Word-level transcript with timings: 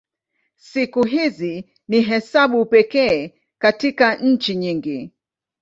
Siku 0.55 1.03
hizi 1.03 1.73
ni 1.87 2.01
hesabu 2.01 2.65
pekee 2.65 3.33
katika 3.57 4.15
nchi 4.15 4.55
nyingi. 4.55 5.11